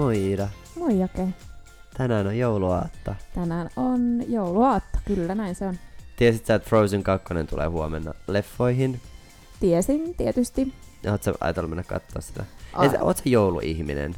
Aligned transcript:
Moi 0.00 0.18
Iida. 0.18 0.48
Moi 0.76 0.98
Jake. 0.98 1.28
Tänään 1.96 2.26
on 2.26 2.38
jouluaatto. 2.38 3.14
Tänään 3.34 3.70
on 3.76 4.22
jouluaatto, 4.28 4.98
kyllä 5.04 5.34
näin 5.34 5.54
se 5.54 5.66
on. 5.66 5.74
Tiesit 6.16 6.46
sä, 6.46 6.54
että 6.54 6.68
Frozen 6.68 7.02
2 7.02 7.34
tulee 7.50 7.66
huomenna 7.66 8.14
leffoihin? 8.26 9.00
Tiesin 9.60 10.14
tietysti. 10.14 10.72
Oot 11.10 11.22
sä 11.22 11.34
ajatellut 11.40 11.70
mennä 11.70 11.82
katsoa 11.82 12.22
sitä? 12.22 12.44
A- 12.72 12.84
Entä, 12.84 13.02
oot 13.02 13.16
sä 13.16 13.22
jouluihminen? 13.26 14.14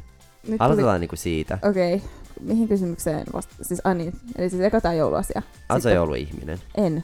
Nyt 0.47 0.61
Aloitetaan 0.61 1.01
niinku 1.01 1.15
siitä. 1.15 1.59
Okei, 1.69 1.95
okay. 1.95 2.07
mihin 2.41 2.67
kysymykseen 2.67 3.25
vasta? 3.33 3.55
Siis 3.61 3.81
ai 3.83 3.95
niin, 3.95 4.13
eli 4.35 4.49
siis 4.49 4.61
eka 4.61 4.81
tää 4.81 4.93
jouluasia. 4.93 5.41
Oot 5.69 5.81
sä 5.81 5.91
jouluihminen? 5.91 6.59
En. 6.77 7.03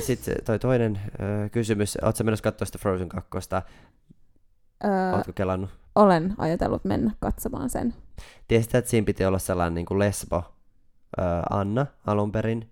Sitten 0.00 0.34
toi 0.44 0.58
toinen 0.58 1.00
kysymys. 1.52 1.98
Oot 2.02 2.16
sä 2.16 2.24
menossa 2.24 2.42
katsoa 2.42 2.66
sitä 2.66 2.78
Frozen 2.78 3.08
2? 3.08 3.28
Öö, 4.84 5.12
Ootko 5.16 5.32
kelannut? 5.32 5.70
olen 5.94 6.34
ajatellut 6.38 6.84
mennä 6.84 7.10
katsomaan 7.20 7.70
sen. 7.70 7.94
Tiesit, 8.48 8.74
että 8.74 8.90
siinä 8.90 9.04
piti 9.04 9.24
olla 9.24 9.38
sellainen 9.38 9.74
niin 9.74 9.86
kuin 9.86 9.98
lesbo 9.98 10.42
Anna 11.50 11.86
alun 12.06 12.32
perin. 12.32 12.70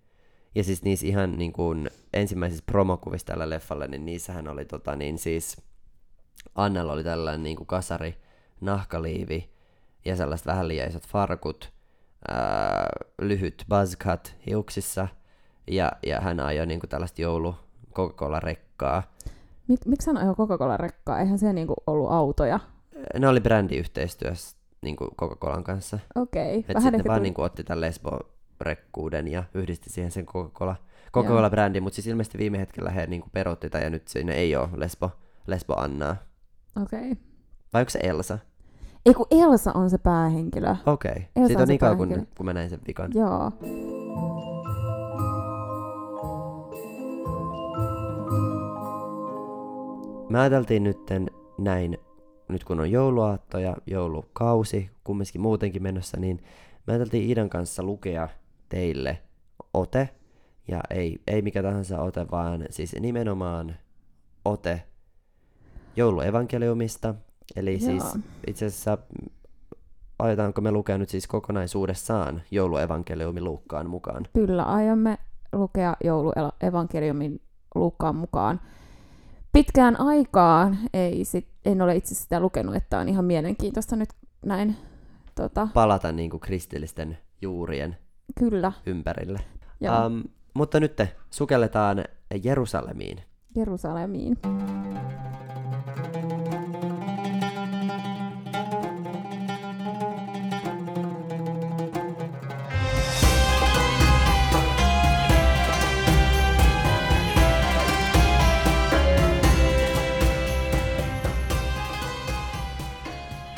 Ja 0.54 0.64
siis 0.64 0.82
niissä 0.82 1.06
ihan 1.06 1.38
niin 1.38 1.52
kuin 1.52 1.90
ensimmäisissä 2.12 2.64
promokuvissa 2.66 3.26
tällä 3.26 3.50
leffalle, 3.50 3.88
niin 3.88 4.04
niissähän 4.04 4.48
oli 4.48 4.64
tota 4.64 4.96
niin 4.96 5.18
siis 5.18 5.56
Annalla 6.54 6.92
oli 6.92 7.04
tällainen 7.04 7.42
niin 7.42 7.56
kuin 7.56 7.66
kasari, 7.66 8.18
nahkaliivi 8.60 9.50
ja 10.04 10.16
sellaiset 10.16 10.46
vähän 10.46 10.68
liian 10.68 10.88
isot 10.88 11.06
farkut, 11.06 11.72
ää, 12.28 12.86
lyhyt 13.20 13.64
buzzcut 13.68 14.34
hiuksissa 14.46 15.08
ja, 15.70 15.92
ja 16.06 16.20
hän 16.20 16.40
ajoi 16.40 16.66
niin 16.66 16.80
kuin 16.80 16.90
tällaista 16.90 17.22
joulu 17.22 17.54
Coca-Cola-rekkaa. 17.94 19.02
Mik, 19.68 19.86
miksi 19.86 20.06
hän 20.06 20.16
ajoi 20.16 20.34
Coca-Cola-rekkaa? 20.34 21.20
Eihän 21.20 21.38
se 21.38 21.52
niinku 21.52 21.74
ollut 21.86 22.12
autoja. 22.12 22.60
Ne 23.18 23.28
oli 23.28 23.40
brändiyhteistyössä 23.40 24.56
niin 24.82 24.96
kuin 24.96 25.10
Coca-Colan 25.20 25.64
kanssa. 25.64 25.98
Okei. 26.14 26.58
Et 26.58 26.68
Vähän 26.68 26.82
sitten 26.82 27.04
vaan 27.04 27.18
tuli- 27.18 27.26
niinku 27.26 27.42
otti 27.42 27.64
tämän 27.64 27.80
lesbo-rekkuuden 27.80 29.28
ja 29.28 29.44
yhdisti 29.54 29.90
siihen 29.90 30.10
sen 30.10 30.26
Coca-Cola, 30.26 30.76
Coca-Cola-brändin, 31.12 31.82
mutta 31.82 31.94
siis 31.94 32.06
ilmeisesti 32.06 32.38
viime 32.38 32.58
hetkellä 32.58 32.90
he 32.90 33.06
niinku 33.06 33.28
peruutti 33.32 33.70
tämän 33.70 33.84
ja 33.84 33.90
nyt 33.90 34.08
siinä 34.08 34.32
ei 34.32 34.56
ole 34.56 34.68
lesbo, 34.76 35.10
lesbo 35.46 35.74
Annaa. 35.76 36.16
Okei. 36.82 37.12
Okay. 37.12 37.24
Vai 37.72 37.82
onko 37.82 37.90
se 37.90 37.98
Elsa? 38.02 38.38
Ei 39.06 39.14
kun 39.14 39.26
Elsa 39.30 39.72
on 39.72 39.90
se 39.90 39.98
päähenkilö. 39.98 40.76
Okei. 40.86 41.10
Okay. 41.10 41.22
Elsa 41.36 41.46
Siitä 41.46 41.58
on 41.58 41.62
on 41.62 41.68
niin 41.68 41.78
kauan, 41.78 41.96
kun, 41.96 42.26
kun 42.36 42.46
mä 42.46 42.52
näin 42.52 42.70
sen 42.70 42.80
vikan. 42.86 43.10
Joo. 43.14 43.52
Me 50.28 50.40
ajateltiin 50.40 50.84
nytten 50.84 51.30
näin, 51.58 51.98
nyt 52.48 52.64
kun 52.64 52.80
on 52.80 52.90
jouluaatto 52.90 53.58
ja 53.58 53.76
joulukausi 53.86 54.90
kumminkin 55.04 55.40
muutenkin 55.40 55.82
menossa, 55.82 56.20
niin 56.20 56.42
me 56.86 56.92
ajateltiin 56.92 57.28
Iidan 57.28 57.50
kanssa 57.50 57.82
lukea 57.82 58.28
teille 58.68 59.18
ote, 59.74 60.08
ja 60.68 60.80
ei, 60.90 61.18
ei 61.26 61.42
mikä 61.42 61.62
tahansa 61.62 62.00
ote, 62.00 62.26
vaan 62.30 62.64
siis 62.70 62.96
nimenomaan 63.00 63.76
ote 64.44 64.82
jouluevankeliumista, 65.96 67.14
eli 67.56 67.72
Joo. 67.72 67.80
siis 67.80 68.24
itse 68.46 68.66
asiassa 68.66 68.98
aiotaanko 70.18 70.60
me 70.60 70.70
lukea 70.70 70.98
nyt 70.98 71.08
siis 71.08 71.26
kokonaisuudessaan 71.26 72.42
jouluevankeliumi 72.50 73.40
Luukkaan 73.40 73.90
mukaan? 73.90 74.26
Kyllä, 74.32 74.62
aiomme 74.62 75.18
lukea 75.52 75.96
jouluevankeliumin 76.04 77.40
Luukkaan 77.74 78.16
mukaan. 78.16 78.60
Pitkään 79.54 80.00
aikaan 80.00 80.78
ei 80.94 81.24
sit, 81.24 81.48
en 81.64 81.82
ole 81.82 81.96
itse 81.96 82.14
sitä 82.14 82.40
lukenut, 82.40 82.74
että 82.74 82.98
on 82.98 83.08
ihan 83.08 83.24
mielenkiintoista 83.24 83.96
nyt 83.96 84.08
näin. 84.46 84.76
Tota, 85.34 85.68
Palata 85.74 86.12
niin 86.12 86.30
kuin 86.30 86.40
kristillisten 86.40 87.18
juurien 87.42 87.96
kyllä, 88.38 88.72
ympärille. 88.86 89.40
joo, 89.80 90.06
Um, 90.06 90.22
mutta 90.54 90.80
nyt 90.80 91.02
sukelletaan 91.30 92.04
Jerusalemiin. 92.44 93.22
Jerusalemiin. 93.56 94.38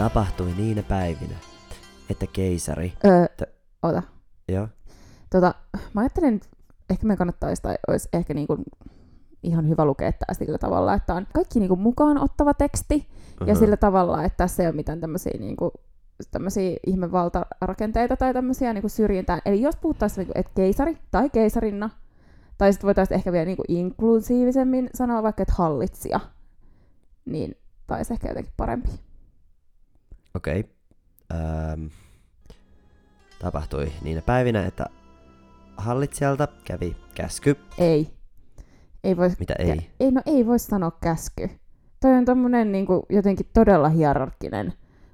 Tapahtui 0.07 0.53
niinä 0.57 0.83
päivinä, 0.83 1.35
että 2.11 2.27
keisari... 2.33 2.93
Öö, 3.05 3.29
Tä- 3.37 3.47
ota. 3.83 4.03
Joo, 4.49 4.69
Tota, 5.31 5.55
mä 5.95 6.01
ajattelin, 6.01 6.35
että 6.35 6.49
ehkä 6.91 7.07
me 7.07 7.17
kannattaisi, 7.17 7.63
tai 7.63 7.75
olisi 7.89 8.09
ehkä 8.13 8.35
niinku 8.35 8.59
ihan 9.43 9.69
hyvä 9.69 9.85
lukea 9.85 10.13
tää 10.13 10.35
sillä 10.35 10.59
tavalla, 10.59 10.95
että 10.95 11.15
on 11.15 11.27
kaikki 11.35 11.61
niinku 11.61 11.77
mukaan 11.77 12.19
ottava 12.19 12.55
teksti, 12.55 13.09
ja 13.41 13.53
aha. 13.53 13.55
sillä 13.55 13.77
tavalla, 13.77 14.25
että 14.25 14.37
tässä 14.37 14.63
ei 14.63 14.67
ole 14.67 14.77
mitään 14.77 15.01
tämmöisiä 15.01 15.33
niinku, 15.39 15.73
tämmöisiä 16.31 16.77
ihmevaltarakenteita 16.87 18.17
tai 18.17 18.35
tämmöisiä 18.35 18.73
niinku 18.73 18.89
syrjintää. 18.89 19.39
Eli 19.45 19.63
jos 19.63 19.77
puhuttaisiin, 19.77 20.19
niinku, 20.19 20.33
että 20.35 20.53
keisari 20.55 20.99
tai 21.11 21.31
keisarinna, 21.31 21.91
tai 22.59 22.73
sitten 22.73 22.87
voitaisiin 22.87 23.17
ehkä 23.17 23.33
vielä 23.33 23.45
niinku 23.45 23.65
inklusiivisemmin 23.69 24.91
sanoa 24.95 25.23
vaikka, 25.23 25.43
että 25.43 25.55
hallitsija, 25.59 26.21
niin 27.25 27.57
taisi 27.87 28.13
ehkä 28.13 28.29
jotenkin 28.29 28.53
parempi. 28.57 29.06
Okei. 30.37 30.61
Okay. 30.61 31.89
Tapahtui 33.39 33.93
niinä 34.03 34.23
päivinä, 34.23 34.67
että 34.67 34.87
hallitsijalta 35.77 36.49
kävi 36.65 36.97
käsky. 37.15 37.57
Ei. 37.79 38.11
Ei 39.05 39.17
voi, 39.17 39.31
Mitä 39.39 39.55
ei? 39.59 39.91
ei, 40.01 40.11
no 40.11 40.23
ei 40.27 40.47
voi 40.47 40.59
sanoa 40.59 40.91
käsky. 40.91 41.51
Toi 42.01 42.13
on 42.13 42.25
tommonen 42.25 42.73
niinku, 42.73 43.07
jotenkin 43.09 43.47
todella 43.53 43.89
hierarkkinen 43.89 44.73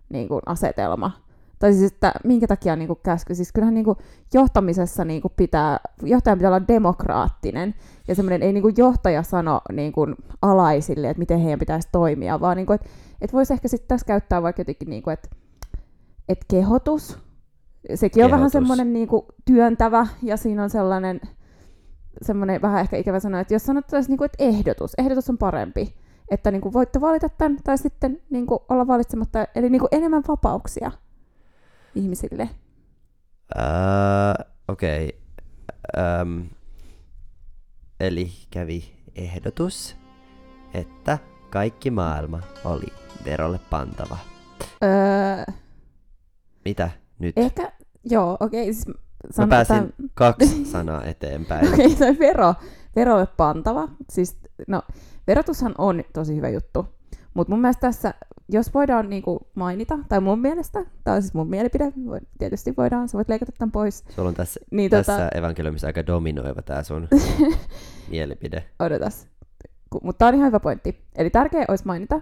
niinku, 0.09 0.41
asetelma. 0.47 1.11
Tai 1.59 1.73
siis, 1.73 1.93
että 1.93 2.13
minkä 2.25 2.47
takia 2.47 2.77
niinku, 2.77 2.95
käsky? 2.95 3.35
Siis 3.35 3.53
kyllähän 3.53 3.75
niinku, 3.75 3.97
johtamisessa 4.35 5.05
niinku, 5.05 5.29
pitää, 5.29 5.81
johtajan 6.03 6.39
pitää 6.39 6.51
olla 6.51 6.69
demokraattinen. 6.69 7.75
Ja 8.09 8.15
semmoinen 8.15 8.43
ei 8.43 8.53
niinku, 8.53 8.71
johtaja 8.77 9.23
sano 9.23 9.61
niinku, 9.73 10.07
alaisille, 10.43 11.11
että 11.11 11.19
miten 11.19 11.39
heidän 11.39 11.59
pitäisi 11.59 11.89
toimia, 11.93 12.41
vaan 12.41 12.57
niinku, 12.57 12.73
että 12.73 12.89
et 13.23 13.33
voisi 13.33 13.53
ehkä 13.53 13.69
sitten 13.69 13.89
tässä 13.89 14.07
käyttää 14.07 14.43
vaikka 14.43 14.61
jotenkin, 14.61 14.91
niinku, 14.91 15.11
että 15.11 15.29
et 16.29 16.45
kehotus. 16.51 17.19
Sekin 17.95 18.25
on 18.25 18.31
vähän 18.31 18.41
Kehotus. 18.41 18.53
semmoinen 18.53 18.93
niinku, 18.93 19.27
työntävä 19.45 20.07
ja 20.23 20.37
siinä 20.37 20.63
on 20.63 20.71
sellainen 20.71 21.21
semmoinen 22.23 22.63
vähän 22.63 22.81
ehkä 22.81 22.97
ikävä 22.97 23.21
sanoa, 23.21 23.41
että 23.41 23.55
jos 23.55 23.67
sanottaisiin, 23.67 24.11
niinku, 24.11 24.25
että 24.25 24.45
ehdotus, 24.45 24.93
ehdotus 24.99 25.31
on 25.31 25.39
parempi, 25.39 25.95
että 26.31 26.51
niinku, 26.51 26.73
voitte 26.73 27.01
valita 27.01 27.29
tämän 27.29 27.57
tai 27.65 27.79
sitten 27.79 28.23
niinku, 28.31 28.65
olla 28.69 28.87
valitsematta, 28.87 29.47
eli 29.55 29.71
niinku, 29.71 29.89
enemmän 29.93 30.23
vapauksia 30.29 30.93
ihmisille. 31.95 32.49
Uh, 33.57 34.47
Okei. 34.69 35.19
Okay. 35.95 36.23
Um, 36.23 36.47
eli 38.01 38.31
kävi 38.51 38.85
ehdotus, 39.15 39.97
että 40.75 41.19
kaikki 41.53 41.91
maailma 41.91 42.41
oli 42.65 42.87
verolle 43.25 43.61
pantava. 43.71 44.17
Öö, 44.85 45.55
Mitä 46.65 46.91
nyt? 47.19 47.39
ehkä, 47.39 47.73
joo, 48.05 48.37
okei, 48.41 48.65
siis 48.75 48.87
Mä 48.89 48.95
sanon, 49.31 49.49
pääsin 49.49 49.77
tämän- 49.77 49.93
kaksi 50.15 50.65
sanaa 50.73 51.05
eteenpäin. 51.05 51.73
Okei, 51.73 51.87
okay, 51.93 52.19
vero, 52.19 52.55
verolle 52.97 53.27
pantava. 53.37 53.89
Siis, 54.11 54.37
no, 54.69 54.83
verotushan 55.27 55.75
on 55.79 56.03
tosi 56.13 56.37
hyvä 56.37 56.49
juttu. 56.49 56.87
Mutta 57.35 57.51
mun 57.53 57.61
mielestä 57.61 57.81
tässä, 57.81 58.15
jos 58.49 58.75
voidaan 58.75 59.11
niinku 59.11 59.41
mainita, 59.55 59.99
tai 60.09 60.21
mun 60.21 60.39
mielestä, 60.41 60.85
tämä 61.05 61.15
on 61.15 61.23
siis 61.23 61.35
mun 61.35 61.49
mielipide, 61.51 61.93
voi, 62.07 62.19
tietysti 62.39 62.75
voidaan, 62.77 63.09
sä 63.09 63.19
voit 63.19 63.29
leikata 63.29 63.53
tämän 63.59 63.73
pois. 63.73 64.05
Sulla 64.15 64.29
on 64.29 64.35
tässä, 64.35 64.61
Niin 64.71 64.91
tässä 64.91 65.13
tota, 65.13 65.29
evankeliumissa 65.39 65.87
aika 65.87 66.07
dominoiva 66.07 66.63
tää 66.63 66.83
sun 66.83 67.09
mielipide. 68.11 68.65
odotas. 68.79 69.27
Mutta 70.03 70.19
tämä 70.19 70.29
on 70.29 70.35
ihan 70.35 70.47
hyvä 70.47 70.61
pointti. 70.61 71.05
Eli 71.15 71.31
tärkeää 71.31 71.65
olisi 71.69 71.87
mainita, 71.87 72.21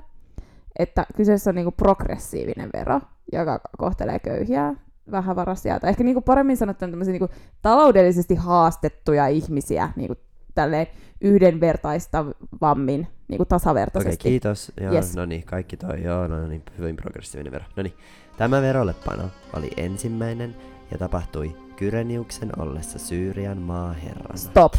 että 0.79 1.07
kyseessä 1.17 1.51
on 1.51 1.55
niinku 1.55 1.71
progressiivinen 1.73 2.71
vero, 2.73 3.01
joka 3.33 3.61
kohtelee 3.79 4.19
köyhiä, 4.19 4.75
vähävaraisia, 5.11 5.81
tai 5.81 5.91
ehkä 5.91 6.05
niinku 6.05 6.21
paremmin 6.21 6.57
sanottuna 6.57 6.91
tämmöisiä 6.91 7.13
niinku 7.13 7.29
taloudellisesti 7.63 8.35
haastettuja 8.35 9.27
ihmisiä 9.27 9.89
niinku 9.97 10.15
tälleen 10.55 10.87
yhdenvertaistavammin, 11.21 13.07
niinku 13.29 13.43
Okei, 13.43 13.49
tasavertaisesti. 13.49 14.23
kiitos. 14.23 14.73
Joo, 14.81 14.93
Yes. 14.95 15.17
no 15.17 15.27
niin, 15.27 15.45
kaikki 15.45 15.77
toi. 15.77 16.03
Joo, 16.03 16.27
no 16.27 16.47
niin, 16.47 16.63
hyvin 16.79 16.97
progressiivinen 16.97 17.53
vero. 17.53 17.65
No 17.77 17.83
niin, 17.83 17.95
tämä 18.37 18.63
verollepano 18.63 19.23
oli 19.53 19.71
ensimmäinen 19.77 20.57
ja 20.91 20.99
tapahtui 20.99 21.57
Kyreniuksen 21.77 22.51
ollessa 22.61 22.99
Syyrian 22.99 23.59
maaherrana. 23.59 24.37
Stop. 24.37 24.73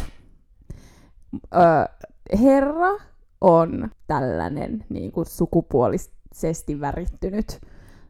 Öö, 1.54 1.62
herra 2.42 2.88
on 3.40 3.90
tällainen 4.06 4.84
niin 4.88 5.12
kuin 5.12 5.26
sukupuolisesti 5.26 6.80
värittynyt 6.80 7.60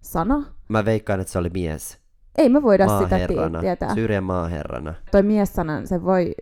sana. 0.01 0.45
Mä 0.69 0.85
veikkaan, 0.85 1.21
että 1.21 1.33
se 1.33 1.39
oli 1.39 1.51
mies. 1.55 1.99
Ei 2.39 2.49
me 2.49 2.63
voida 2.63 2.85
sitä 2.85 3.01
Maaherrana. 3.01 3.61
tietää. 3.61 3.95
Syyrian 3.95 4.25
maaherrana. 4.25 4.95
Toi 5.11 5.23
mies-sanan, 5.23 5.87
se 5.87 6.05
voi, 6.05 6.35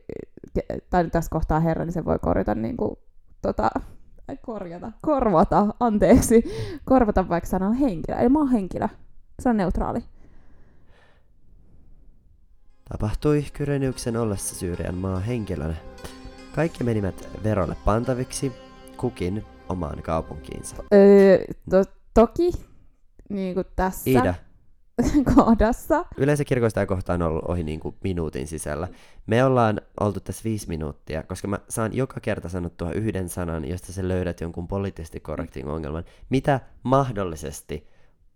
tai 0.91 1.03
nyt 1.03 1.13
tässä 1.13 1.31
kohtaa 1.31 1.61
herra, 1.61 1.85
niin 1.85 1.93
se 1.93 2.05
voi 2.05 2.19
korjata 2.19 2.55
niin 2.55 2.77
kuin, 2.77 2.97
tota, 3.43 3.71
korjata, 4.43 4.93
korvata, 5.03 5.67
anteeksi, 5.81 6.45
korvata 6.85 7.29
vaikka 7.29 7.49
sanan 7.51 7.75
henkilö. 7.75 8.17
Eli 8.17 8.29
mä 8.29 8.39
oon 8.39 8.51
henkilö. 8.51 8.89
Se 9.41 9.49
on 9.49 9.57
neutraali. 9.57 10.05
Tapahtui 12.89 13.45
Kyreniuksen 13.53 14.17
ollessa 14.17 14.55
Syyrian 14.55 14.95
maa 14.95 15.21
henkilönä. 15.21 15.75
Kaikki 16.55 16.85
menivät 16.85 17.29
verolle 17.45 17.77
pantaviksi, 17.85 18.53
kukin 18.97 19.45
omaan 19.69 20.03
kaupunkiinsa. 20.03 20.77
Öö, 20.95 21.45
to, 21.71 21.85
toki, 22.15 22.51
niin 23.29 23.55
kuin 23.55 23.67
tässä 23.77 24.11
Iida, 24.11 24.35
kohdassa, 25.35 26.05
yleensä 26.17 26.45
kirkoista 26.45 26.75
tämä 26.75 26.87
kohta 26.87 27.13
on 27.13 27.23
ollut 27.23 27.45
ohi 27.49 27.63
niin 27.65 27.81
kuin 27.81 27.95
minuutin 28.05 28.47
sisällä. 28.47 28.89
Me 29.27 29.45
ollaan 29.45 29.81
oltu 30.01 30.21
tässä 30.21 30.45
viisi 30.45 30.69
minuuttia, 30.69 31.23
koska 31.23 31.49
mä 31.49 31.59
saan 31.69 31.97
joka 31.97 32.21
kerta 32.21 32.49
sanottua 32.49 32.93
yhden 32.93 33.29
sanan, 33.29 33.69
josta 33.69 33.93
sä 33.93 34.09
löydät 34.09 34.41
jonkun 34.41 34.69
poliittisesti 34.69 35.21
korrektin 35.21 35.69
ongelman. 35.69 36.05
Mitä 36.31 36.61
mahdollisesti 36.83 37.89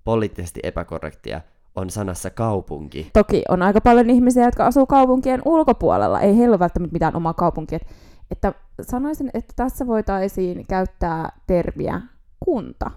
poliittisesti 0.04 0.60
epäkorrektia 0.62 1.40
on 1.76 1.90
sanassa 1.90 2.30
kaupunki? 2.30 3.10
toki 3.12 3.42
on 3.48 3.62
aika 3.62 3.80
paljon 3.80 4.10
ihmisiä, 4.10 4.44
jotka 4.44 4.66
asuu 4.66 4.86
kaupunkien 4.86 5.42
ulkopuolella. 5.44 6.20
Ei 6.20 6.36
heillä 6.38 6.52
ole 6.52 6.58
välttämättä 6.58 6.92
mitään 6.92 7.16
omaa 7.16 7.34
kaupunkia. 7.34 7.76
Et- 7.76 7.88
Että 8.30 8.52
sanoisin, 8.82 9.30
että 9.34 9.52
tässä 9.56 9.86
voitaisiin 9.86 10.66
käyttää 10.68 11.28
termiä 11.46 12.00
kunta 12.44 12.90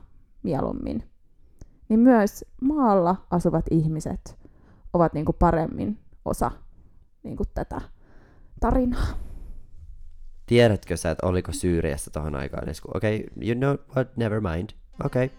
mieluummin. 0.43 1.03
Niin 1.89 1.99
myös 1.99 2.45
maalla 2.61 3.15
asuvat 3.31 3.65
ihmiset 3.71 4.37
ovat 4.93 5.13
niinku 5.13 5.33
paremmin 5.33 5.99
osa 6.25 6.51
niinku 7.23 7.43
tätä 7.53 7.81
tarinaa. 8.59 9.07
Tiedätkö 10.45 10.97
sä, 10.97 11.11
että 11.11 11.27
oliko 11.27 11.51
Syyriassa 11.51 12.11
tohon 12.11 12.35
aikaan 12.35 12.63
edes? 12.63 12.81
Okei, 12.93 13.15
okay, 13.15 13.47
you 13.47 13.55
know 13.55 13.75
what, 13.95 14.17
never 14.17 14.41
mind. 14.41 14.69
Okei. 15.05 15.25
Okay. 15.25 15.37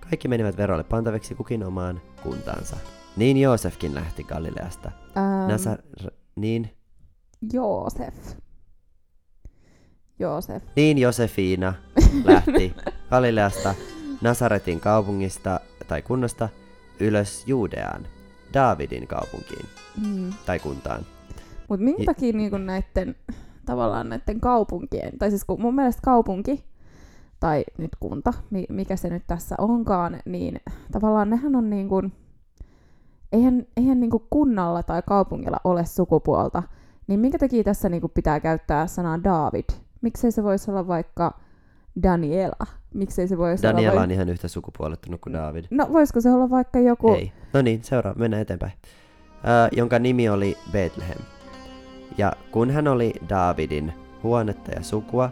Kaikki 0.00 0.28
menivät 0.28 0.56
verolle 0.56 0.84
pantaviksi 0.84 1.34
kukin 1.34 1.64
omaan 1.64 2.00
kuntaansa. 2.22 2.76
Niin 3.16 3.36
Joosefkin 3.36 3.94
lähti 3.94 4.24
Galileasta. 4.24 4.90
Ähm, 5.16 5.48
Nasar... 5.50 5.78
Niin, 6.36 6.70
Joosef. 7.52 8.14
Joosef. 10.18 10.62
niin 10.76 10.98
Josefina 10.98 11.74
lähti 12.24 12.74
Galileasta, 13.10 13.74
Nasaretin 14.20 14.80
kaupungista 14.80 15.60
tai 15.88 16.02
kunnasta 16.02 16.48
ylös 17.00 17.44
Juudeaan, 17.46 18.06
Daavidin 18.54 19.06
kaupunkiin 19.06 19.66
Mm. 20.06 20.32
tai 20.46 20.58
kuntaan. 20.58 21.06
Mutta 21.68 21.84
minkä 21.84 22.04
takia 22.06 22.32
niinku 22.32 22.58
näiden, 22.58 23.16
tavallaan 23.66 24.08
näiden 24.08 24.40
kaupunkien, 24.40 25.18
tai 25.18 25.30
siis 25.30 25.44
kun 25.44 25.60
mun 25.62 25.74
mielestä 25.74 26.02
kaupunki, 26.04 26.64
tai 27.40 27.64
nyt 27.78 27.90
kunta, 28.00 28.32
mi- 28.50 28.66
mikä 28.68 28.96
se 28.96 29.08
nyt 29.10 29.22
tässä 29.26 29.54
onkaan, 29.58 30.20
niin 30.24 30.60
tavallaan 30.92 31.30
nehän 31.30 31.56
on 31.56 31.70
niin 31.70 31.88
kuin, 31.88 32.12
eihän, 33.32 33.66
eihän 33.76 34.00
niin 34.00 34.10
kuin 34.10 34.22
kunnalla 34.30 34.82
tai 34.82 35.02
kaupungilla 35.06 35.60
ole 35.64 35.86
sukupuolta, 35.86 36.62
niin 37.06 37.20
minkä 37.20 37.38
takia 37.38 37.64
tässä 37.64 37.88
niin 37.88 38.00
kuin 38.00 38.12
pitää 38.14 38.40
käyttää 38.40 38.86
sanaa 38.86 39.24
David? 39.24 39.64
Miksei 40.00 40.32
se 40.32 40.42
voisi 40.42 40.70
olla 40.70 40.86
vaikka 40.88 41.40
Daniela? 42.02 42.66
Miksei 42.94 43.28
se 43.28 43.38
voisi 43.38 43.62
Daniela 43.62 43.92
olla 43.92 44.02
on 44.02 44.10
ihan 44.10 44.28
yhtä 44.28 44.48
sukupuolettunut 44.48 45.20
kuin 45.20 45.32
David. 45.32 45.64
No 45.70 45.88
voisiko 45.92 46.20
se 46.20 46.30
olla 46.30 46.50
vaikka 46.50 46.78
joku... 46.78 47.14
Ei. 47.14 47.32
No 47.52 47.62
niin, 47.62 47.84
seuraava, 47.84 48.18
mennään 48.18 48.42
eteenpäin. 48.42 48.72
Ö, 49.44 49.76
jonka 49.76 49.98
nimi 49.98 50.28
oli 50.28 50.56
Bethlehem. 50.72 51.18
Ja 52.18 52.32
kun 52.50 52.70
hän 52.70 52.88
oli 52.88 53.14
Daavidin 53.28 53.92
huonetta 54.22 54.70
ja 54.72 54.82
sukua, 54.82 55.30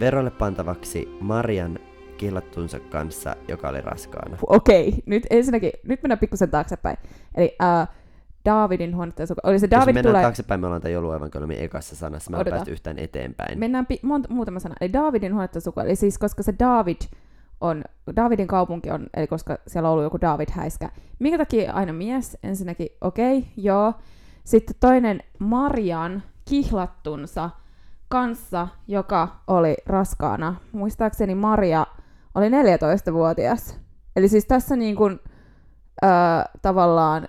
verolle 0.00 0.30
pantavaksi 0.30 1.16
Marian 1.20 1.78
kihlattunsa 2.16 2.80
kanssa, 2.80 3.36
joka 3.48 3.68
oli 3.68 3.80
raskaana. 3.80 4.36
Okei, 4.46 5.02
nyt 5.06 5.26
ensinnäkin, 5.30 5.72
nyt 5.84 6.02
mennään 6.02 6.18
pikkusen 6.18 6.50
taaksepäin. 6.50 6.96
Eli 7.34 7.56
äh, 7.62 7.88
Daavidin 8.44 8.96
huonetta. 8.96 9.22
Oli 9.42 9.58
se 9.58 9.66
Jos 9.66 9.70
David 9.70 9.94
mennään 9.94 10.12
tulee... 10.12 10.22
taaksepäin, 10.22 10.60
me 10.60 10.66
ollaan 10.66 10.82
tämän 10.82 10.92
jouluevankeliumin 10.92 11.60
ekassa 11.60 11.96
sanassa, 11.96 12.30
me 12.30 12.44
päästy 12.44 12.70
yhtään 12.70 12.98
eteenpäin. 12.98 13.58
Mennään 13.58 13.86
pi- 13.86 14.00
monta, 14.02 14.28
muutama 14.32 14.58
sana. 14.58 14.74
Eli 14.80 14.92
Daavidin 14.92 15.34
huonetta 15.34 15.60
suku. 15.60 15.80
Eli 15.80 15.96
siis 15.96 16.18
koska 16.18 16.42
se 16.42 16.54
David 16.58 16.96
on, 17.60 17.84
Davidin 18.16 18.46
kaupunki 18.46 18.90
on, 18.90 19.06
eli 19.16 19.26
koska 19.26 19.58
siellä 19.66 19.88
on 19.88 19.92
ollut 19.92 20.04
joku 20.04 20.20
David 20.20 20.48
häiskä. 20.52 20.90
Minkä 21.18 21.38
takia 21.38 21.72
aina 21.72 21.92
mies? 21.92 22.38
Ensinnäkin, 22.42 22.88
okei, 23.00 23.38
okay, 23.38 23.50
joo. 23.56 23.94
Sitten 24.44 24.76
toinen 24.80 25.22
Marian 25.38 26.22
kihlattunsa 26.48 27.50
kanssa, 28.08 28.68
joka 28.88 29.28
oli 29.46 29.76
raskaana. 29.86 30.54
Muistaakseni 30.72 31.34
Maria 31.34 31.86
oli 32.34 32.48
14-vuotias. 32.48 33.80
Eli 34.16 34.28
siis 34.28 34.44
tässä 34.46 34.76
niin 34.76 34.96
kuin, 34.96 35.20
öö, 36.04 36.10
tavallaan 36.62 37.28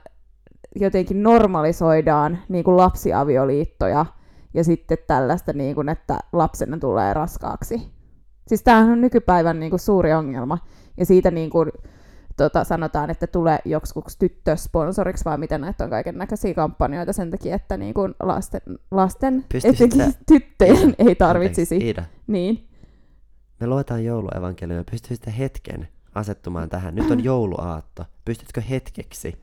jotenkin 0.76 1.24
normalisoidaan 1.24 2.38
niin 2.50 2.64
kuin 2.64 2.78
lapsiavioliittoja 2.78 4.06
ja 4.54 4.64
sitten 4.64 4.98
tällaista, 5.08 5.54
niin 5.54 5.76
kuin, 5.76 5.90
että 5.90 6.20
lapsena 6.34 6.78
tulee 6.78 7.14
raskaaksi. 7.14 7.92
Siis 8.48 8.64
tämähän 8.64 8.90
on 8.90 9.02
nykypäivän 9.02 9.60
niin 9.60 9.70
kuin, 9.70 9.80
suuri 9.80 10.14
ongelma. 10.14 10.58
Ja 10.98 11.06
siitä 11.06 11.32
niin 11.32 11.50
kuin, 11.50 11.72
tota, 12.44 12.64
sanotaan, 12.64 13.10
että 13.10 13.28
tulee 13.28 13.60
joksikuksi 13.66 14.20
tyttösponsoriksi, 14.20 15.26
vai 15.26 15.38
miten 15.38 15.62
näitä 15.62 15.84
on 15.84 15.90
kaiken 15.90 16.18
näköisiä 16.18 16.54
kampanjoita 16.54 17.14
sen 17.14 17.32
takia, 17.32 17.56
että 17.56 17.78
niin 17.78 17.94
kuin 17.94 18.16
lasten, 18.20 18.62
lasten 18.92 19.46
etenkin 19.64 20.14
tyttöjen 20.28 20.96
ei 21.08 21.16
tarvitsisi. 21.16 21.78
Iida, 21.78 22.04
Niin. 22.28 22.68
me 23.60 23.68
luetaan 23.68 24.06
jouluevankeliumia. 24.06 24.84
Pystyisit 24.92 25.38
hetken 25.38 25.88
asettumaan 26.16 26.70
tähän? 26.70 26.96
Nyt 26.96 27.12
on 27.12 27.24
jouluaatto. 27.24 28.06
Pystytkö 28.26 28.62
hetkeksi 28.62 29.42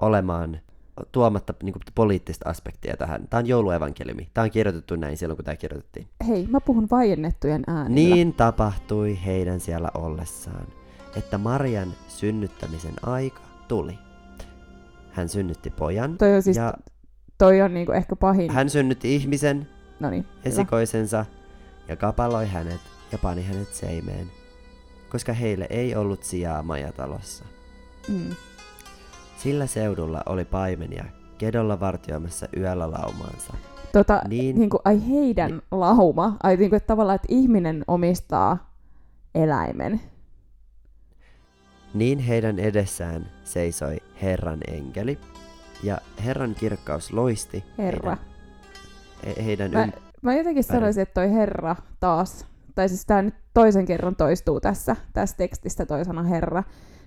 olemaan 0.00 0.60
tuomatta 1.12 1.54
niin 1.62 1.72
kuin, 1.72 1.82
poliittista 1.94 2.48
aspektia 2.48 2.96
tähän? 2.96 3.28
Tämä 3.28 3.38
on 3.38 3.46
jouluevankeliumi. 3.46 4.28
Tämä 4.34 4.42
on 4.44 4.50
kirjoitettu 4.50 4.96
näin 4.96 5.16
silloin, 5.16 5.36
kun 5.36 5.44
tämä 5.44 5.56
kirjoitettiin. 5.56 6.08
Hei, 6.28 6.46
mä 6.50 6.60
puhun 6.60 6.88
vaiennettujen 6.90 7.62
äänillä. 7.66 7.94
Niin 7.94 8.34
tapahtui 8.34 9.18
heidän 9.26 9.60
siellä 9.60 9.88
ollessaan, 9.94 10.66
että 11.16 11.38
Marian 11.38 11.92
synnyttämisen 12.08 12.94
aika 13.02 13.40
tuli. 13.68 13.98
Hän 15.12 15.28
synnytti 15.28 15.70
pojan 15.70 16.18
Toi 16.18 16.34
on 16.36 16.42
siis, 16.42 16.56
ja 16.56 16.74
toi 17.38 17.60
on 17.62 17.74
niinku 17.74 17.92
ehkä 17.92 18.16
pahin. 18.16 18.50
hän 18.50 18.70
synnytti 18.70 19.14
ihmisen, 19.16 19.68
No 20.00 20.10
niin, 20.10 20.22
hyvä. 20.22 20.40
esikoisensa, 20.44 21.26
ja 21.88 21.96
kapaloi 21.96 22.46
hänet 22.46 22.80
ja 23.12 23.18
pani 23.18 23.42
hänet 23.44 23.74
seimeen, 23.74 24.26
koska 25.10 25.32
heille 25.32 25.66
ei 25.70 25.96
ollut 25.96 26.22
sijaa 26.22 26.62
majatalossa. 26.62 27.44
Mm. 28.08 28.34
Sillä 29.36 29.66
seudulla 29.66 30.22
oli 30.26 30.44
paimenia 30.44 31.04
kedolla 31.38 31.80
vartioimassa 31.80 32.46
yöllä 32.56 32.90
laumaansa. 32.90 33.52
Tota, 33.92 34.22
Niin, 34.28 34.58
niin 34.58 34.70
kuin, 34.70 34.80
ai 34.84 35.08
heidän 35.08 35.62
lauma. 35.70 36.36
Ai 36.42 36.56
niin 36.56 36.70
kuin, 36.70 36.76
että 36.76 36.86
tavallaan, 36.86 37.16
että 37.16 37.26
ihminen 37.30 37.84
omistaa 37.88 38.72
eläimen. 39.34 40.00
Niin 41.94 42.18
heidän 42.18 42.58
edessään 42.58 43.26
seisoi 43.44 43.96
Herran 44.22 44.58
enkeli, 44.68 45.18
ja 45.82 45.98
Herran 46.24 46.54
kirkkaus 46.54 47.12
loisti 47.12 47.64
Herra. 47.78 48.16
heidän, 48.16 49.36
he- 49.36 49.44
heidän 49.44 49.70
Mä, 49.70 49.84
ym- 49.84 49.92
mä 50.22 50.34
jotenkin 50.36 50.64
Pärin. 50.64 50.80
sanoisin, 50.80 51.02
että 51.02 51.14
toi 51.14 51.32
herra 51.32 51.76
taas, 52.00 52.46
tai 52.74 52.88
siis 52.88 53.06
tämä 53.06 53.22
nyt 53.22 53.34
toisen 53.54 53.86
kerran 53.86 54.16
toistuu 54.16 54.60
tässä, 54.60 54.96
tässä 55.12 55.36
tekstissä 55.36 55.86
toi 55.86 56.04
sana 56.04 56.22
herra. 56.22 56.62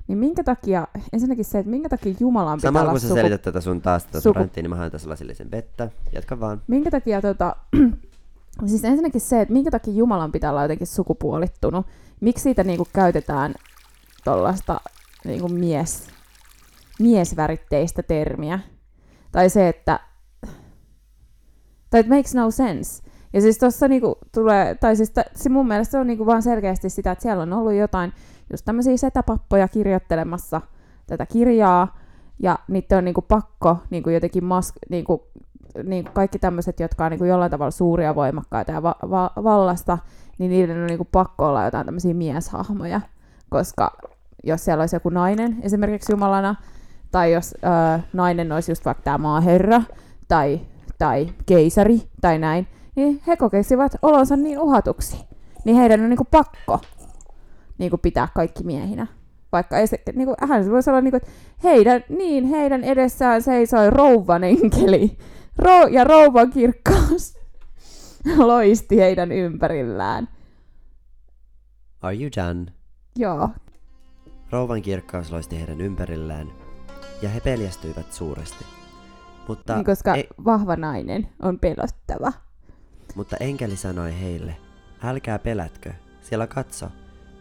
Niin 0.07 0.17
minkä 0.17 0.43
takia, 0.43 0.87
ensinnäkin 1.13 1.45
se, 1.45 1.59
että 1.59 1.69
minkä 1.69 1.89
takia 1.89 2.15
Jumalan 2.19 2.57
pitää 2.57 2.67
Samalla 2.67 2.83
olla 2.83 2.91
kun 2.91 2.99
sä 2.99 3.07
suku... 3.07 3.17
selität 3.19 3.41
tätä 3.41 3.61
sun 3.61 3.81
taas 3.81 4.05
tätä 4.05 4.19
suku- 4.19 4.39
ranttia, 4.39 4.63
niin 4.63 4.69
mä 4.69 4.75
haen 4.75 4.91
tässä 4.91 5.09
lasillisen 5.09 5.51
vettä. 5.51 5.89
Jatka 6.11 6.39
vaan. 6.39 6.61
Minkä 6.67 6.91
takia 6.91 7.21
tota, 7.21 7.55
siis 8.65 8.83
ensinnäkin 8.83 9.21
se, 9.21 9.41
että 9.41 9.53
minkä 9.53 9.71
takia 9.71 9.93
Jumalan 9.93 10.31
pitää 10.31 10.49
olla 10.49 10.61
jotenkin 10.61 10.87
sukupuolittunut. 10.87 11.85
Miksi 12.21 12.43
siitä 12.43 12.63
niinku 12.63 12.87
käytetään 12.93 13.53
tuollaista 14.23 14.81
niinku 15.25 15.47
mies, 15.47 16.07
miesväritteistä 16.99 18.03
termiä. 18.03 18.59
Tai 19.31 19.49
se, 19.49 19.67
että 19.67 19.99
tai 21.89 21.99
it 21.99 22.07
makes 22.07 22.35
no 22.35 22.51
sense. 22.51 23.03
Ja 23.33 23.41
siis 23.41 23.57
tuossa 23.57 23.87
niinku 23.87 24.17
tulee, 24.33 24.75
tai 24.75 24.95
siis 24.95 25.09
t- 25.09 25.35
se 25.35 25.49
mun 25.49 25.67
mielestä 25.67 25.91
se 25.91 25.97
on 25.97 26.07
niinku 26.07 26.25
vaan 26.25 26.43
selkeästi 26.43 26.89
sitä, 26.89 27.11
että 27.11 27.21
siellä 27.21 27.43
on 27.43 27.53
ollut 27.53 27.73
jotain 27.73 28.13
just 28.51 28.65
tämmöisiä 28.65 28.97
setäpappoja 28.97 29.67
kirjoittelemassa 29.67 30.61
tätä 31.07 31.25
kirjaa, 31.25 31.97
ja 32.39 32.59
niiden 32.67 32.97
on 32.97 33.05
niinku 33.05 33.21
pakko 33.21 33.77
niinku 33.89 34.09
jotenkin 34.09 34.43
mas- 34.43 34.73
niinku 34.89 35.27
niin 35.83 36.03
kuin 36.03 36.13
kaikki 36.13 36.39
tämmöiset, 36.39 36.79
jotka 36.79 37.05
on 37.05 37.11
niin 37.11 37.19
kuin 37.19 37.29
jollain 37.29 37.51
tavalla 37.51 37.71
suuria, 37.71 38.15
voimakkaita 38.15 38.71
ja 38.71 38.83
va- 38.83 38.95
va- 39.09 39.31
vallasta, 39.43 39.97
niin 40.37 40.51
niiden 40.51 40.81
on 40.81 40.87
niin 40.87 40.97
kuin 40.97 41.09
pakko 41.11 41.47
olla 41.47 41.65
jotain 41.65 41.85
tämmöisiä 41.85 42.13
mieshahmoja, 42.13 43.01
koska 43.53 43.91
jos 44.43 44.65
siellä 44.65 44.81
olisi 44.81 44.95
joku 44.95 45.09
nainen 45.09 45.57
esimerkiksi 45.61 46.13
Jumalana, 46.13 46.55
tai 47.11 47.33
jos 47.33 47.53
ö, 47.53 47.99
nainen 48.13 48.51
olisi 48.51 48.71
just 48.71 48.85
vaikka 48.85 49.03
tämä 49.03 49.17
maaherra, 49.17 49.81
tai, 50.27 50.61
tai 50.97 51.33
keisari, 51.45 52.01
tai 52.21 52.39
näin, 52.39 52.67
niin 52.95 53.21
he 53.27 53.37
kokesivat 53.37 53.91
olonsa 54.01 54.35
niin 54.35 54.59
uhatuksi. 54.59 55.17
Niin 55.65 55.77
heidän 55.77 56.01
on 56.01 56.09
niinku 56.09 56.27
pakko 56.31 56.79
niinku 57.77 57.97
pitää 57.97 58.27
kaikki 58.35 58.63
miehinä. 58.63 59.07
Vaikka 59.51 59.77
ei 59.77 59.87
se, 59.87 60.03
niinku, 60.15 60.35
hän 60.49 60.71
voisi 60.71 60.89
olla, 60.89 61.01
niinku, 61.01 61.17
että 61.17 61.29
heidän, 61.63 62.03
niin, 62.09 62.45
heidän 62.45 62.83
edessään 62.83 63.41
seisoi 63.41 63.89
rouvan 63.89 64.43
enkeli. 64.43 65.17
Rou- 65.61 65.89
ja 65.91 66.03
rouvan 66.03 66.49
kirkkaus 66.49 67.37
loisti 68.37 68.97
heidän 68.97 69.31
ympärillään. 69.31 70.27
Are 72.01 72.15
you 72.15 72.29
done? 72.37 72.82
Joo, 73.15 73.49
Rouvan 74.53 74.81
kirkkaus 74.81 75.31
loisti 75.31 75.59
heidän 75.59 75.81
ympärillään, 75.81 76.51
ja 77.21 77.29
he 77.29 77.39
peljästyivät 77.39 78.13
suuresti. 78.13 78.65
Mutta, 79.47 79.75
niin 79.75 79.85
koska 79.85 80.15
ei, 80.15 80.27
vahva 80.45 80.75
nainen 80.75 81.29
on 81.41 81.59
pelottava. 81.59 82.33
mutta 83.15 83.37
enkeli 83.39 83.77
sanoi 83.77 84.19
heille, 84.21 84.55
älkää 85.03 85.39
pelätkö, 85.39 85.93
sillä 86.21 86.47
katso, 86.47 86.89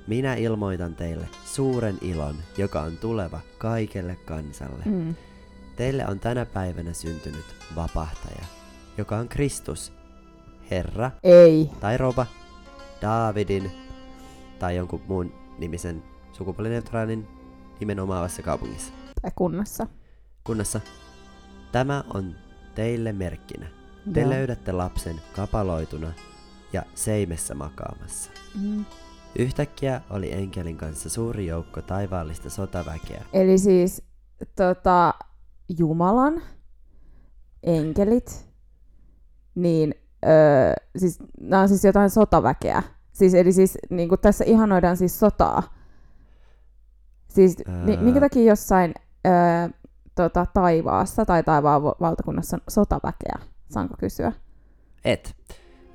minä 0.07 0.35
ilmoitan 0.35 0.95
teille 0.95 1.29
suuren 1.45 1.99
ilon, 2.00 2.37
joka 2.59 2.81
on 2.81 2.97
tuleva 2.97 3.41
kaikelle 3.59 4.17
kansalle. 4.17 4.83
Mm. 4.85 5.14
Teille 5.76 6.07
on 6.07 6.21
tänä 6.21 6.47
päivänä 6.47 6.93
syntynyt 6.93 7.47
vapahtaja, 7.76 8.45
joka 8.99 9.17
on 9.17 9.29
Kristus, 9.29 9.93
Herra 10.71 11.11
Ei. 11.23 11.71
tai 11.81 11.99
rouva, 11.99 12.26
Daavidin 13.02 13.71
tai 14.59 14.76
jonkun 14.76 15.02
muun 15.09 15.42
nimisen 15.59 16.03
sukupuolineutraalin 16.33 17.29
nimen 17.81 18.01
omaavassa 18.01 18.43
kaupungissa. 18.43 18.93
Tai 19.23 19.31
kunnassa. 19.35 19.87
Kunnassa. 20.45 20.81
Tämä 21.73 22.05
on 22.15 22.35
teille 22.75 23.13
merkkinä. 23.13 23.67
Te 24.13 24.21
Joo. 24.21 24.31
löydätte 24.31 24.73
lapsen 24.73 25.17
kapaloituna 25.37 26.13
ja 26.73 26.83
seimessä 26.95 27.55
makaamassa. 27.55 28.31
Mm. 28.63 28.85
Yhtäkkiä 29.39 30.01
oli 30.11 30.33
enkelin 30.33 30.77
kanssa 30.77 31.11
suuri 31.11 31.47
joukko 31.47 31.83
taivaallista 31.83 32.51
sotaväkeä. 32.51 33.25
Eli 33.33 33.59
siis 33.59 34.03
tota, 34.57 35.15
Jumalan 35.79 36.43
enkelit, 37.63 38.47
niin 39.55 39.95
öö, 40.25 40.75
siis, 40.97 41.19
nämä 41.41 41.63
on 41.63 41.69
siis 41.69 41.85
jotain 41.85 42.11
sotaväkeä. 42.11 42.83
Siis, 43.23 43.35
eli 43.35 43.52
siis 43.52 43.79
niin 43.91 44.09
kuin 44.09 44.21
tässä 44.21 44.45
ihanoidaan 44.45 44.97
siis 44.97 45.21
sotaa. 45.21 45.62
Siis 47.29 47.57
Ää. 47.69 47.97
minkä 48.00 48.21
takia 48.21 48.43
jossain 48.43 48.95
öö, 49.26 49.33
tota, 50.14 50.47
taivaassa 50.55 51.25
tai 51.25 51.43
taivaan 51.43 51.83
valtakunnassa 51.83 52.57
on 52.57 52.61
sotaväkeä? 52.69 53.38
Saanko 53.69 53.95
kysyä? 54.00 54.33
Et. 55.05 55.37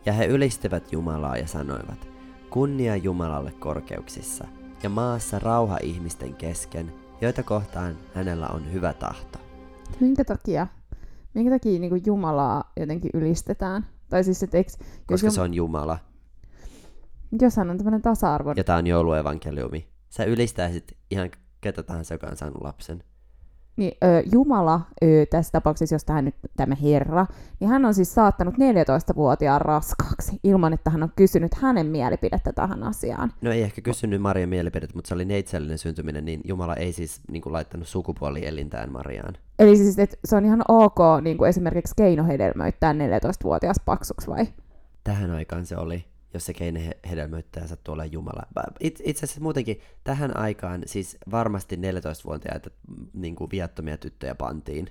Ja 0.06 0.14
he 0.14 0.26
ylistivät 0.26 0.92
Jumalaa 0.92 1.38
ja 1.38 1.48
sanoivat, 1.48 2.08
kunnia 2.50 2.96
Jumalalle 2.96 3.52
korkeuksissa 3.52 4.46
ja 4.84 4.90
maassa 4.90 5.40
rauha 5.40 5.78
ihmisten 5.82 6.36
kesken, 6.36 6.94
joita 7.22 7.44
kohtaan 7.44 7.98
hänellä 8.14 8.48
on 8.48 8.74
hyvä 8.74 8.94
tahto. 8.94 9.40
Minkä 10.00 10.26
takia? 10.26 10.68
Minkä 11.34 11.52
takia 11.52 11.80
niin 11.80 11.90
kuin 11.90 12.04
Jumalaa 12.06 12.72
jotenkin 12.80 13.12
ylistetään? 13.14 13.88
Tai 14.10 14.24
siis, 14.24 14.44
että 14.44 14.58
eikö, 14.58 14.72
jos, 14.72 14.88
Koska 15.08 15.28
Jum- 15.28 15.32
se 15.32 15.42
on 15.42 15.54
Jumala 15.54 16.00
jos 17.42 17.58
hän 17.58 17.70
on 17.70 17.78
tämmöinen 17.78 18.02
tasa-arvo, 18.02 18.54
ja 18.58 18.64
tää 18.64 18.78
on 18.78 18.88
jouluevankeliumi. 18.88 19.88
Sä 20.10 20.24
ylistäisit 20.24 20.98
ihan 21.12 21.30
ketä 21.62 21.84
tahansa, 21.84 22.14
joka 22.14 22.28
on 22.28 22.38
saanut 22.38 22.62
lapsen. 22.62 23.04
Niin 23.78 23.92
ö, 24.04 24.24
Jumala, 24.32 24.82
ö, 25.04 25.26
tässä 25.26 25.52
tapauksessa, 25.52 25.96
jos 25.96 26.06
tähän 26.06 26.26
nyt 26.26 26.36
tämä 26.56 26.76
Herra, 26.76 27.26
niin 27.60 27.70
hän 27.70 27.86
on 27.86 27.94
siis 27.94 28.14
saattanut 28.14 28.56
14-vuotiaan 28.56 29.62
raskaaksi 29.62 30.40
ilman, 30.44 30.74
että 30.74 30.90
hän 30.90 31.04
on 31.04 31.12
kysynyt 31.16 31.54
hänen 31.54 31.86
mielipidettä 31.86 32.54
tähän 32.54 32.84
asiaan. 32.84 33.34
No 33.42 33.52
ei 33.52 33.62
ehkä 33.62 33.82
kysynyt 33.82 34.22
Marian 34.22 34.50
mielipidettä, 34.50 34.96
mutta 34.96 35.08
se 35.08 35.14
oli 35.14 35.26
neitsellinen 35.26 35.78
syntyminen, 35.78 36.26
niin 36.26 36.42
Jumala 36.44 36.76
ei 36.76 36.94
siis 36.94 37.22
niin 37.32 37.42
kuin, 37.42 37.54
laittanut 37.54 37.88
sukupuolielintään 37.88 38.92
Mariaan. 38.92 39.34
Eli 39.60 39.78
siis, 39.78 40.00
että 40.00 40.18
se 40.26 40.36
on 40.36 40.46
ihan 40.46 40.62
ok 40.68 40.98
niin 41.22 41.38
kuin 41.38 41.50
esimerkiksi 41.50 41.94
keinohedelmöittää 41.98 42.94
14-vuotias 42.94 43.78
paksuksi 43.86 44.28
vai? 44.28 44.48
Tähän 45.04 45.32
aikaan 45.32 45.66
se 45.66 45.78
oli, 45.78 46.06
jos 46.38 46.46
se 46.46 46.54
keine 46.54 46.86
he- 46.88 47.00
hedelmöittäjä 47.10 47.68
sattuu 47.68 47.94
olemaan 47.94 48.12
Jumala. 48.12 48.44
It, 48.80 49.02
itse 49.06 49.26
asiassa 49.26 49.42
muutenkin 49.42 49.80
tähän 50.04 50.38
aikaan 50.38 50.82
siis 50.86 51.18
varmasti 51.32 51.76
14-vuotiaita 51.76 52.70
niin 53.14 53.36
kuin 53.36 53.52
viattomia 53.52 53.98
tyttöjä 53.98 54.36
pantiin 54.36 54.86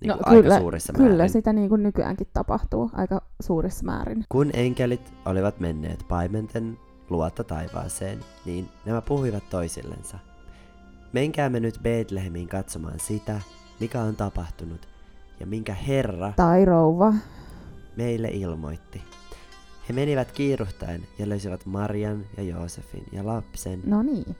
niin 0.00 0.08
No, 0.08 0.14
kuin 0.14 0.24
kyllä- 0.42 0.54
aika 0.54 0.62
suurissa 0.62 0.92
Kyllä 0.92 1.08
määrin. 1.16 1.30
sitä 1.30 1.52
niin 1.52 1.68
kuin 1.68 1.82
nykyäänkin 1.82 2.26
tapahtuu 2.32 2.90
aika 2.92 3.22
suurissa 3.42 3.84
määrin. 3.84 4.24
Kun 4.28 4.50
enkelit 4.54 5.12
olivat 5.26 5.60
menneet 5.60 6.04
paimenten 6.08 6.78
luotta 7.10 7.44
taivaaseen, 7.44 8.18
niin 8.44 8.68
nämä 8.86 9.00
puhuivat 9.02 9.50
toisillensa. 9.50 10.18
Menkäämme 11.12 11.60
nyt 11.60 11.78
Betlehemiin 11.82 12.48
katsomaan 12.48 13.00
sitä, 13.00 13.40
mikä 13.80 14.00
on 14.02 14.16
tapahtunut, 14.16 14.88
ja 15.40 15.46
minkä 15.46 15.74
Herra 15.74 16.32
Tai 16.36 16.64
rouva. 16.64 17.14
meille 17.96 18.28
ilmoitti. 18.28 19.02
He 19.88 19.92
menivät 19.92 20.32
kiiruhtaen 20.32 21.06
ja 21.18 21.28
löysivät 21.28 21.66
Marian 21.66 22.24
ja 22.36 22.42
Joosefin 22.42 23.04
ja 23.12 23.26
lapsen, 23.26 23.80
No 23.86 24.02
niin. 24.02 24.36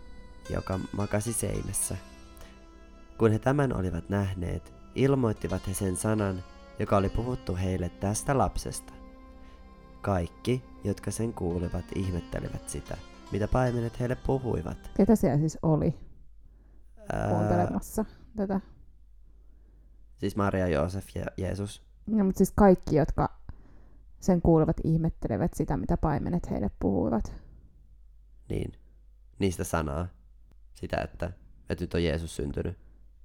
joka 0.50 0.80
makasi 0.92 1.32
seimessä. 1.32 1.96
Kun 3.18 3.30
he 3.32 3.38
tämän 3.38 3.76
olivat 3.76 4.08
nähneet, 4.08 4.72
ilmoittivat 4.94 5.68
he 5.68 5.74
sen 5.74 5.96
sanan, 5.96 6.42
joka 6.78 6.96
oli 6.96 7.08
puhuttu 7.08 7.56
heille 7.56 7.88
tästä 7.88 8.38
lapsesta. 8.38 8.92
Kaikki, 10.02 10.64
jotka 10.84 11.10
sen 11.10 11.32
kuulivat, 11.34 11.84
ihmettelivät 11.94 12.68
sitä, 12.68 12.96
mitä 13.32 13.48
paimenet 13.48 14.00
heille 14.00 14.16
puhuivat. 14.16 14.90
Ketä 14.96 15.16
siellä 15.16 15.38
siis 15.38 15.58
oli 15.62 15.94
Ää, 17.12 17.28
kuuntelemassa 17.28 18.04
tätä? 18.36 18.60
siis 20.18 20.36
Maria, 20.36 20.68
Joosef 20.68 21.06
ja 21.14 21.24
Jeesus. 21.36 21.82
No, 22.06 22.24
mutta 22.24 22.38
siis 22.38 22.52
kaikki, 22.56 22.96
jotka 22.96 23.28
sen 24.24 24.42
kuulevat, 24.42 24.76
ihmettelevät 24.84 25.54
sitä, 25.54 25.76
mitä 25.76 25.96
paimenet 25.96 26.50
heille 26.50 26.70
puhuivat. 26.80 27.32
Niin, 28.48 28.72
niistä 29.38 29.64
sanaa. 29.64 30.06
Sitä, 30.74 30.96
että, 30.96 31.32
että 31.70 31.84
nyt 31.84 31.94
on 31.94 32.04
Jeesus 32.04 32.36
syntynyt. 32.36 32.78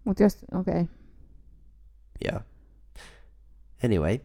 Mutta 0.03 0.23
jos, 0.23 0.45
okei. 0.55 0.81
Okay. 0.81 0.95
Joo. 2.25 2.41
Anyway. 3.85 4.19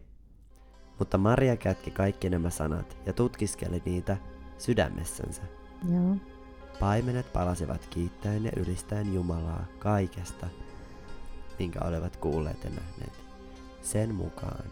Mutta 0.99 1.17
Maria 1.17 1.55
kätki 1.57 1.91
kaikki 1.91 2.29
nämä 2.29 2.49
sanat 2.49 2.97
ja 3.05 3.13
tutkiskeli 3.13 3.81
niitä 3.85 4.17
sydämessänsä. 4.57 5.41
Joo. 5.93 6.15
Paimenet 6.79 7.33
palasivat 7.33 7.87
kiittäen 7.89 8.45
ja 8.45 8.51
ylistäen 8.55 9.13
Jumalaa 9.13 9.65
kaikesta, 9.79 10.47
minkä 11.59 11.79
olivat 11.79 12.17
kuulleet 12.17 12.63
ja 12.63 12.69
nähneet, 12.69 13.23
sen 13.81 14.15
mukaan, 14.15 14.65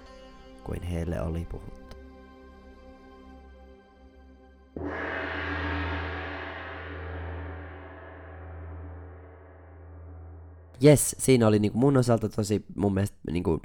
kuin 0.64 0.82
heille 0.82 1.22
oli 1.22 1.48
puhuttu. 1.52 1.83
Yes, 10.84 11.16
siinä 11.20 11.48
oli 11.48 11.60
niinku 11.60 11.78
mun 11.78 11.98
osalta 11.98 12.30
tosi 12.30 12.66
mun 12.76 12.94
mielestä 12.94 13.18
niinku, 13.32 13.62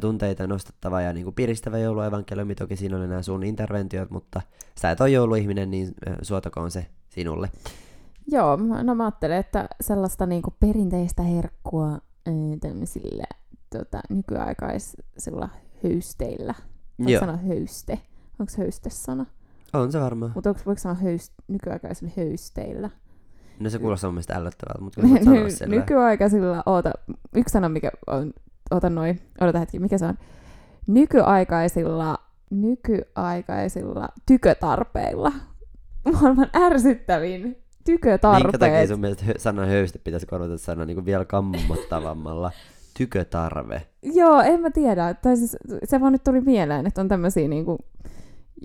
tunteita 0.00 0.46
nostattava 0.46 1.00
ja 1.00 1.12
niinku 1.12 1.32
piristävä 1.32 1.78
jouluevankeliumi. 1.78 2.54
Toki 2.54 2.76
siinä 2.76 2.96
oli 2.96 3.08
nämä 3.08 3.22
sun 3.22 3.44
interventiot, 3.44 4.10
mutta 4.10 4.42
sä 4.80 4.90
et 4.90 5.00
ole 5.00 5.10
jouluihminen, 5.10 5.70
niin 5.70 5.94
suotakoon 6.22 6.70
se 6.70 6.86
sinulle. 7.08 7.50
Joo, 8.26 8.56
no 8.82 8.94
mä 8.94 9.04
ajattelen, 9.04 9.36
että 9.36 9.68
sellaista 9.80 10.26
niinku 10.26 10.54
perinteistä 10.60 11.22
herkkua 11.22 11.98
tämmöisillä 12.60 13.24
tota, 13.70 14.00
nykyaikaisilla 14.10 15.48
höysteillä. 15.84 16.54
Voiko 16.98 17.10
Joo, 17.10 17.20
sanoa 17.20 17.36
höyste? 17.36 17.98
Onko 18.38 18.52
höyste 18.58 18.90
sana? 18.90 19.26
on 19.72 19.92
se 19.92 20.00
varmaan. 20.00 20.32
Mutta 20.34 20.50
onko 20.50 20.60
voiko 20.66 20.78
sanoa 20.78 20.96
höyst, 20.96 21.32
nykyaikaisilla 21.48 22.12
höysteillä? 22.16 22.90
No 23.60 23.70
se 23.70 23.78
kuulostaa 23.78 24.08
mun 24.08 24.14
mielestä 24.14 24.34
ällöttävältä, 24.34 24.80
mutta 24.80 25.00
kyllä 25.00 25.18
sanoa 25.24 25.34
Ny- 25.34 25.76
nykyaikaisilla, 25.76 26.62
oota, 26.66 26.90
yksi 27.36 27.52
sana, 27.52 27.68
mikä 27.68 27.90
on, 28.06 28.32
oota 28.70 28.90
noin, 28.90 29.20
odota 29.40 29.58
hetki, 29.58 29.78
mikä 29.78 29.98
se 29.98 30.06
on? 30.06 30.14
Nykyaikaisilla, 30.86 32.18
nykyaikaisilla 32.50 34.08
tykötarpeilla. 34.26 35.32
Maailman 36.12 36.50
ärsyttävin 36.56 37.56
tykötarpeet. 37.84 38.44
Minkä 38.44 38.58
takia 38.58 38.86
sun 38.86 39.00
mielestä 39.00 39.24
hö- 39.24 39.38
sana 39.38 39.66
höyste 39.66 39.98
pitäisi 39.98 40.26
korvata 40.26 40.58
sana 40.58 40.84
niin 40.84 40.94
kuin 40.94 41.04
vielä 41.06 41.24
kammottavammalla 41.24 42.50
tykötarve. 42.98 43.82
Joo, 44.02 44.40
en 44.40 44.60
mä 44.60 44.70
tiedä. 44.70 45.14
Tai 45.14 45.36
siis 45.36 45.56
se 45.84 46.00
vaan 46.00 46.12
nyt 46.12 46.24
tuli 46.24 46.40
mieleen, 46.40 46.86
että 46.86 47.00
on 47.00 47.08
tämmöisiä 47.08 47.48
niinku 47.48 47.78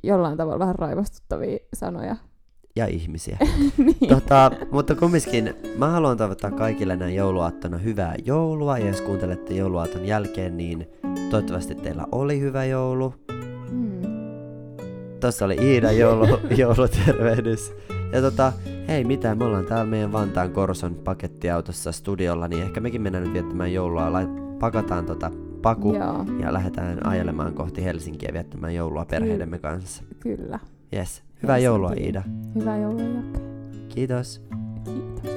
jollain 0.03 0.37
tavalla 0.37 0.59
vähän 0.59 0.75
raivostuttavia 0.75 1.57
sanoja. 1.73 2.15
Ja 2.75 2.85
ihmisiä. 2.85 3.37
niin. 3.77 4.09
tota, 4.09 4.51
mutta 4.71 4.95
kumminkin 4.95 5.53
mä 5.77 5.89
haluan 5.89 6.17
toivottaa 6.17 6.51
kaikille 6.51 6.95
näin 6.95 7.15
jouluaattona 7.15 7.77
hyvää 7.77 8.15
joulua. 8.25 8.77
Ja 8.77 8.87
jos 8.87 9.01
kuuntelette 9.01 9.53
jouluaaton 9.53 10.05
jälkeen, 10.05 10.57
niin 10.57 10.87
toivottavasti 11.29 11.75
teillä 11.75 12.05
oli 12.11 12.39
hyvä 12.39 12.65
joulu. 12.65 13.13
Mm. 13.71 14.01
Tossa 15.19 15.45
oli 15.45 15.57
Iida 15.61 15.91
joulu, 15.91 16.39
joulutervehdys. 16.57 17.73
Ja 18.11 18.21
tota, 18.21 18.53
hei 18.87 19.03
mitä, 19.03 19.35
me 19.35 19.45
ollaan 19.45 19.65
täällä 19.65 19.85
meidän 19.85 20.11
Vantaan 20.11 20.51
Korson 20.51 20.95
pakettiautossa 20.95 21.91
studiolla, 21.91 22.47
niin 22.47 22.63
ehkä 22.63 22.79
mekin 22.79 23.01
mennään 23.01 23.23
nyt 23.23 23.33
viettämään 23.33 23.73
joulua. 23.73 24.09
Lait- 24.09 24.59
pakataan 24.59 25.05
tota 25.05 25.31
paku 25.61 25.95
Joo, 25.95 26.25
ja 26.39 26.53
lähdetään 26.53 27.07
ajelemaan 27.07 27.53
kohti 27.53 27.83
Helsinkiä 27.83 28.29
viettämään 28.33 28.75
joulua 28.75 29.05
perheidemme 29.05 29.57
kanssa. 29.57 30.03
kyllä. 30.19 30.59
Yes. 30.93 31.23
Hyvää 31.43 31.57
joulua. 31.57 31.91
Iida. 31.99 32.23
Hyvää 32.55 32.77
joulua 32.77 33.01
Jake. 33.01 33.39
Kiitos. 33.89 34.41
Kiitos. 34.83 35.34